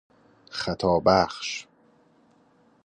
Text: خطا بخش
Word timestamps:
خطا 0.49 0.99
بخش 0.99 1.67